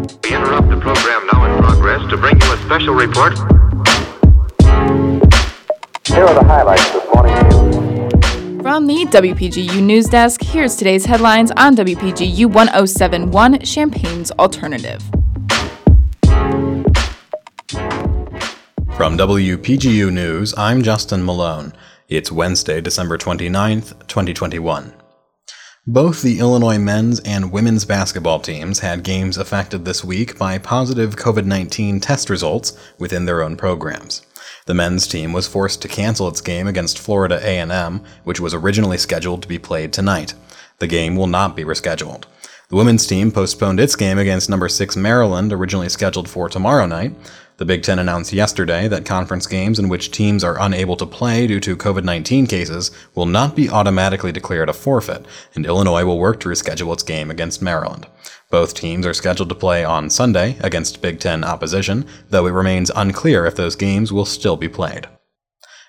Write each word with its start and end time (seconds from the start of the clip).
We 0.00 0.34
interrupt 0.34 0.70
the 0.70 0.78
program 0.80 1.26
now 1.30 1.44
in 1.44 1.62
progress 1.62 2.08
to 2.08 2.16
bring 2.16 2.40
you 2.40 2.52
a 2.52 2.56
special 2.64 2.94
report. 2.94 3.36
Here 6.06 6.24
are 6.24 6.34
the 6.34 6.44
highlights 6.44 6.90
this 6.90 7.04
morning's 7.14 7.42
news. 7.54 8.62
From 8.62 8.86
the 8.86 9.04
WPGU 9.06 9.82
News 9.82 10.06
Desk, 10.06 10.42
here's 10.42 10.76
today's 10.76 11.04
headlines 11.04 11.50
on 11.50 11.76
WPGU 11.76 12.46
1071 12.46 13.60
Champaign's 13.60 14.30
Alternative. 14.32 15.02
From 18.96 19.18
WPGU 19.18 20.10
News, 20.10 20.54
I'm 20.56 20.82
Justin 20.82 21.22
Malone. 21.24 21.74
It's 22.08 22.32
Wednesday, 22.32 22.80
December 22.80 23.18
29th, 23.18 24.06
2021. 24.08 24.94
Both 25.92 26.22
the 26.22 26.38
Illinois 26.38 26.78
men's 26.78 27.18
and 27.18 27.50
women's 27.50 27.84
basketball 27.84 28.38
teams 28.38 28.78
had 28.78 29.02
games 29.02 29.36
affected 29.36 29.84
this 29.84 30.04
week 30.04 30.38
by 30.38 30.56
positive 30.56 31.16
COVID 31.16 31.44
19 31.46 31.98
test 31.98 32.30
results 32.30 32.78
within 33.00 33.24
their 33.24 33.42
own 33.42 33.56
programs. 33.56 34.24
The 34.66 34.74
men's 34.74 35.08
team 35.08 35.32
was 35.32 35.48
forced 35.48 35.82
to 35.82 35.88
cancel 35.88 36.28
its 36.28 36.40
game 36.40 36.68
against 36.68 37.00
Florida 37.00 37.40
A&M, 37.42 38.04
which 38.22 38.38
was 38.38 38.54
originally 38.54 38.98
scheduled 38.98 39.42
to 39.42 39.48
be 39.48 39.58
played 39.58 39.92
tonight. 39.92 40.32
The 40.78 40.86
game 40.86 41.16
will 41.16 41.26
not 41.26 41.56
be 41.56 41.64
rescheduled. 41.64 42.22
The 42.70 42.76
women's 42.76 43.04
team 43.04 43.32
postponed 43.32 43.80
its 43.80 43.96
game 43.96 44.16
against 44.16 44.48
number 44.48 44.68
6 44.68 44.96
Maryland, 44.96 45.52
originally 45.52 45.88
scheduled 45.88 46.28
for 46.28 46.48
tomorrow 46.48 46.86
night. 46.86 47.12
The 47.56 47.64
Big 47.64 47.82
Ten 47.82 47.98
announced 47.98 48.32
yesterday 48.32 48.86
that 48.86 49.04
conference 49.04 49.48
games 49.48 49.80
in 49.80 49.88
which 49.88 50.12
teams 50.12 50.44
are 50.44 50.56
unable 50.60 50.96
to 50.98 51.04
play 51.04 51.48
due 51.48 51.58
to 51.58 51.76
COVID 51.76 52.04
19 52.04 52.46
cases 52.46 52.92
will 53.16 53.26
not 53.26 53.56
be 53.56 53.68
automatically 53.68 54.30
declared 54.30 54.68
a 54.68 54.72
forfeit, 54.72 55.26
and 55.56 55.66
Illinois 55.66 56.04
will 56.04 56.20
work 56.20 56.38
to 56.40 56.48
reschedule 56.48 56.92
its 56.92 57.02
game 57.02 57.28
against 57.28 57.60
Maryland. 57.60 58.06
Both 58.50 58.74
teams 58.74 59.04
are 59.04 59.14
scheduled 59.14 59.48
to 59.48 59.56
play 59.56 59.84
on 59.84 60.08
Sunday 60.08 60.56
against 60.60 61.02
Big 61.02 61.18
Ten 61.18 61.42
opposition, 61.42 62.06
though 62.28 62.46
it 62.46 62.52
remains 62.52 62.92
unclear 62.94 63.46
if 63.46 63.56
those 63.56 63.74
games 63.74 64.12
will 64.12 64.24
still 64.24 64.56
be 64.56 64.68
played. 64.68 65.08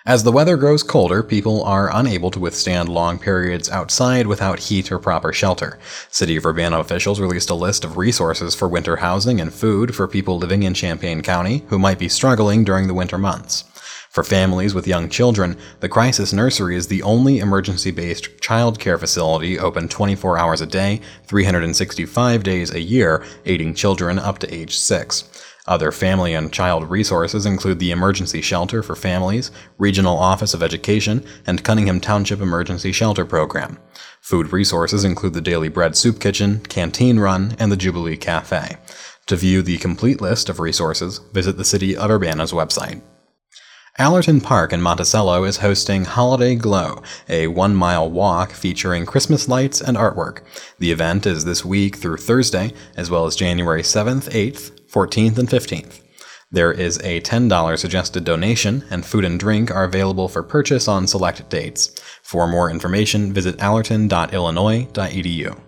As 0.03 0.23
the 0.23 0.31
weather 0.31 0.57
grows 0.57 0.81
colder, 0.81 1.21
people 1.21 1.63
are 1.63 1.95
unable 1.95 2.31
to 2.31 2.39
withstand 2.39 2.89
long 2.89 3.19
periods 3.19 3.69
outside 3.69 4.25
without 4.25 4.57
heat 4.57 4.91
or 4.91 4.97
proper 4.97 5.31
shelter. 5.31 5.77
City 6.09 6.35
of 6.37 6.45
Urbana 6.45 6.79
officials 6.79 7.19
released 7.19 7.51
a 7.51 7.53
list 7.53 7.85
of 7.85 7.97
resources 7.97 8.55
for 8.55 8.67
winter 8.67 8.95
housing 8.95 9.39
and 9.39 9.53
food 9.53 9.93
for 9.93 10.07
people 10.07 10.39
living 10.39 10.63
in 10.63 10.73
Champaign 10.73 11.21
County 11.21 11.63
who 11.67 11.77
might 11.77 11.99
be 11.99 12.09
struggling 12.09 12.63
during 12.63 12.87
the 12.87 12.95
winter 12.95 13.19
months. 13.19 13.63
For 14.09 14.23
families 14.23 14.73
with 14.73 14.87
young 14.87 15.07
children, 15.07 15.55
the 15.81 15.87
Crisis 15.87 16.33
Nursery 16.33 16.75
is 16.75 16.87
the 16.87 17.03
only 17.03 17.37
emergency 17.37 17.91
based 17.91 18.41
child 18.41 18.79
care 18.79 18.97
facility 18.97 19.59
open 19.59 19.87
24 19.87 20.35
hours 20.35 20.61
a 20.61 20.65
day, 20.65 20.99
365 21.27 22.41
days 22.41 22.73
a 22.73 22.81
year, 22.81 23.23
aiding 23.45 23.75
children 23.75 24.17
up 24.17 24.39
to 24.39 24.51
age 24.51 24.79
6. 24.79 25.50
Other 25.71 25.93
family 25.93 26.33
and 26.33 26.51
child 26.51 26.89
resources 26.91 27.45
include 27.45 27.79
the 27.79 27.91
Emergency 27.91 28.41
Shelter 28.41 28.83
for 28.83 28.93
Families, 28.93 29.51
Regional 29.77 30.17
Office 30.17 30.53
of 30.53 30.61
Education, 30.61 31.23
and 31.47 31.63
Cunningham 31.63 32.01
Township 32.01 32.41
Emergency 32.41 32.91
Shelter 32.91 33.25
Program. 33.25 33.79
Food 34.19 34.51
resources 34.51 35.05
include 35.05 35.31
the 35.31 35.39
Daily 35.39 35.69
Bread 35.69 35.95
Soup 35.95 36.19
Kitchen, 36.19 36.59
Canteen 36.65 37.19
Run, 37.19 37.55
and 37.57 37.71
the 37.71 37.77
Jubilee 37.77 38.17
Cafe. 38.17 38.75
To 39.27 39.35
view 39.37 39.61
the 39.61 39.77
complete 39.77 40.19
list 40.19 40.49
of 40.49 40.59
resources, 40.59 41.19
visit 41.31 41.55
the 41.55 41.63
City 41.63 41.95
of 41.95 42.11
Urbana's 42.11 42.51
website. 42.51 43.01
Allerton 44.01 44.41
Park 44.41 44.73
in 44.73 44.81
Monticello 44.81 45.43
is 45.43 45.57
hosting 45.57 46.05
Holiday 46.05 46.55
Glow, 46.55 47.03
a 47.29 47.45
one 47.45 47.75
mile 47.75 48.09
walk 48.09 48.49
featuring 48.49 49.05
Christmas 49.05 49.47
lights 49.47 49.79
and 49.79 49.95
artwork. 49.95 50.39
The 50.79 50.91
event 50.91 51.27
is 51.27 51.45
this 51.45 51.63
week 51.63 51.97
through 51.97 52.17
Thursday, 52.17 52.73
as 52.97 53.11
well 53.11 53.27
as 53.27 53.35
January 53.35 53.83
7th, 53.83 54.27
8th, 54.31 54.71
14th, 54.89 55.37
and 55.37 55.47
15th. 55.47 56.01
There 56.51 56.71
is 56.71 56.97
a 57.03 57.21
$10 57.21 57.77
suggested 57.77 58.23
donation, 58.23 58.83
and 58.89 59.05
food 59.05 59.23
and 59.23 59.39
drink 59.39 59.69
are 59.69 59.83
available 59.83 60.27
for 60.27 60.41
purchase 60.41 60.87
on 60.87 61.05
select 61.05 61.47
dates. 61.51 61.93
For 62.23 62.47
more 62.47 62.71
information, 62.71 63.33
visit 63.33 63.61
allerton.illinois.edu. 63.61 65.61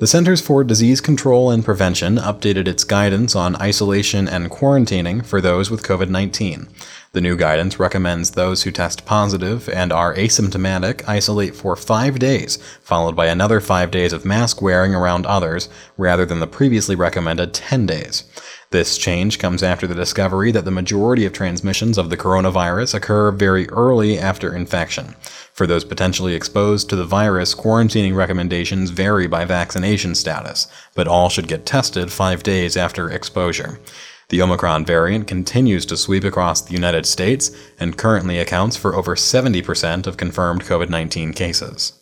The 0.00 0.06
Centers 0.06 0.40
for 0.40 0.62
Disease 0.62 1.00
Control 1.00 1.50
and 1.50 1.64
Prevention 1.64 2.18
updated 2.18 2.68
its 2.68 2.84
guidance 2.84 3.34
on 3.34 3.56
isolation 3.56 4.28
and 4.28 4.48
quarantining 4.48 5.26
for 5.26 5.40
those 5.40 5.72
with 5.72 5.82
COVID 5.82 6.08
19. 6.08 6.68
The 7.10 7.20
new 7.20 7.36
guidance 7.36 7.80
recommends 7.80 8.30
those 8.30 8.62
who 8.62 8.70
test 8.70 9.04
positive 9.04 9.68
and 9.68 9.92
are 9.92 10.14
asymptomatic 10.14 11.02
isolate 11.08 11.56
for 11.56 11.74
five 11.74 12.20
days, 12.20 12.58
followed 12.80 13.16
by 13.16 13.26
another 13.26 13.60
five 13.60 13.90
days 13.90 14.12
of 14.12 14.24
mask 14.24 14.62
wearing 14.62 14.94
around 14.94 15.26
others, 15.26 15.68
rather 15.96 16.24
than 16.24 16.38
the 16.38 16.46
previously 16.46 16.94
recommended 16.94 17.52
10 17.52 17.86
days. 17.86 18.22
This 18.70 18.98
change 18.98 19.38
comes 19.38 19.62
after 19.62 19.86
the 19.86 19.94
discovery 19.94 20.52
that 20.52 20.66
the 20.66 20.70
majority 20.70 21.24
of 21.24 21.32
transmissions 21.32 21.96
of 21.96 22.10
the 22.10 22.18
coronavirus 22.18 22.94
occur 22.94 23.30
very 23.30 23.66
early 23.70 24.18
after 24.18 24.54
infection. 24.54 25.14
For 25.54 25.66
those 25.66 25.84
potentially 25.84 26.34
exposed 26.34 26.90
to 26.90 26.96
the 26.96 27.06
virus, 27.06 27.54
quarantining 27.54 28.14
recommendations 28.14 28.90
vary 28.90 29.26
by 29.26 29.46
vaccination 29.46 30.14
status, 30.14 30.66
but 30.94 31.08
all 31.08 31.30
should 31.30 31.48
get 31.48 31.64
tested 31.64 32.12
five 32.12 32.42
days 32.42 32.76
after 32.76 33.10
exposure. 33.10 33.80
The 34.28 34.42
Omicron 34.42 34.84
variant 34.84 35.26
continues 35.26 35.86
to 35.86 35.96
sweep 35.96 36.24
across 36.24 36.60
the 36.60 36.74
United 36.74 37.06
States 37.06 37.50
and 37.80 37.96
currently 37.96 38.38
accounts 38.38 38.76
for 38.76 38.94
over 38.94 39.14
70% 39.14 40.06
of 40.06 40.18
confirmed 40.18 40.64
COVID 40.64 40.90
19 40.90 41.32
cases. 41.32 41.94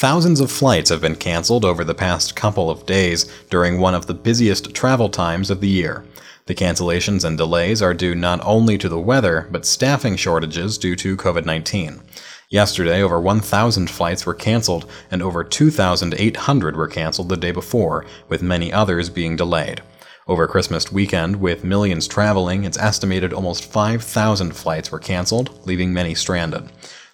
Thousands 0.00 0.40
of 0.40 0.50
flights 0.50 0.88
have 0.88 1.02
been 1.02 1.14
canceled 1.14 1.62
over 1.62 1.84
the 1.84 1.94
past 1.94 2.34
couple 2.34 2.70
of 2.70 2.86
days 2.86 3.30
during 3.50 3.78
one 3.78 3.94
of 3.94 4.06
the 4.06 4.14
busiest 4.14 4.74
travel 4.74 5.10
times 5.10 5.50
of 5.50 5.60
the 5.60 5.68
year. 5.68 6.06
The 6.46 6.54
cancellations 6.54 7.22
and 7.22 7.36
delays 7.36 7.82
are 7.82 7.92
due 7.92 8.14
not 8.14 8.40
only 8.42 8.78
to 8.78 8.88
the 8.88 8.98
weather, 8.98 9.46
but 9.50 9.66
staffing 9.66 10.16
shortages 10.16 10.78
due 10.78 10.96
to 10.96 11.18
COVID 11.18 11.44
19. 11.44 12.00
Yesterday, 12.48 13.02
over 13.02 13.20
1,000 13.20 13.90
flights 13.90 14.24
were 14.24 14.32
canceled, 14.32 14.90
and 15.10 15.20
over 15.20 15.44
2,800 15.44 16.76
were 16.76 16.88
canceled 16.88 17.28
the 17.28 17.36
day 17.36 17.50
before, 17.50 18.06
with 18.26 18.40
many 18.40 18.72
others 18.72 19.10
being 19.10 19.36
delayed. 19.36 19.82
Over 20.26 20.46
Christmas 20.46 20.90
weekend, 20.90 21.36
with 21.42 21.62
millions 21.62 22.08
traveling, 22.08 22.64
it's 22.64 22.78
estimated 22.78 23.34
almost 23.34 23.70
5,000 23.70 24.56
flights 24.56 24.90
were 24.90 24.98
canceled, 24.98 25.66
leaving 25.66 25.92
many 25.92 26.14
stranded. 26.14 26.70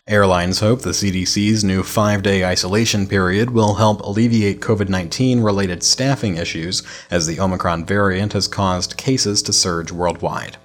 Airlines 0.08 0.60
hope 0.60 0.82
the 0.82 0.90
CDC's 0.90 1.64
new 1.64 1.82
five 1.82 2.22
day 2.22 2.44
isolation 2.44 3.08
period 3.08 3.50
will 3.50 3.74
help 3.74 4.00
alleviate 4.02 4.60
COVID 4.60 4.88
19 4.88 5.40
related 5.40 5.82
staffing 5.82 6.36
issues 6.36 6.84
as 7.10 7.26
the 7.26 7.40
Omicron 7.40 7.84
variant 7.84 8.32
has 8.32 8.46
caused 8.46 8.96
cases 8.96 9.42
to 9.42 9.52
surge 9.52 9.90
worldwide. 9.90 10.58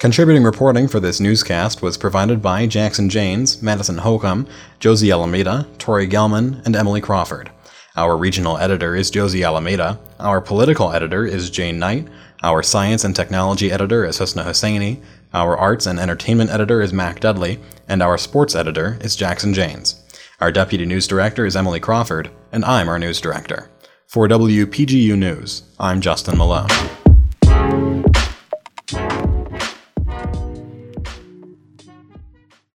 Contributing 0.00 0.42
reporting 0.42 0.88
for 0.88 0.98
this 0.98 1.20
newscast 1.20 1.82
was 1.82 1.96
provided 1.96 2.42
by 2.42 2.66
Jackson 2.66 3.08
Janes, 3.08 3.62
Madison 3.62 3.98
Holcomb, 3.98 4.48
Josie 4.80 5.12
Alameda, 5.12 5.68
Tori 5.78 6.08
Gelman, 6.08 6.66
and 6.66 6.74
Emily 6.74 7.00
Crawford. 7.00 7.48
Our 7.94 8.16
regional 8.16 8.58
editor 8.58 8.96
is 8.96 9.08
Josie 9.08 9.44
Alameda. 9.44 10.00
Our 10.18 10.40
political 10.40 10.90
editor 10.90 11.24
is 11.24 11.48
Jane 11.48 11.78
Knight. 11.78 12.08
Our 12.42 12.64
science 12.64 13.04
and 13.04 13.14
technology 13.14 13.70
editor 13.70 14.04
is 14.04 14.18
Husna 14.18 14.44
Husseini. 14.44 15.00
Our 15.34 15.56
arts 15.56 15.86
and 15.86 15.98
entertainment 15.98 16.50
editor 16.50 16.82
is 16.82 16.92
Mac 16.92 17.20
Dudley. 17.20 17.58
And 17.88 18.02
our 18.02 18.18
sports 18.18 18.54
editor 18.54 18.98
is 19.00 19.16
Jackson 19.16 19.54
Janes. 19.54 20.00
Our 20.40 20.52
deputy 20.52 20.84
news 20.84 21.06
director 21.06 21.46
is 21.46 21.56
Emily 21.56 21.80
Crawford. 21.80 22.30
And 22.52 22.64
I'm 22.64 22.88
our 22.88 22.98
news 22.98 23.20
director. 23.20 23.70
For 24.06 24.28
WPGU 24.28 25.16
News, 25.16 25.62
I'm 25.78 26.02
Justin 26.02 26.36
Malone. 26.36 26.68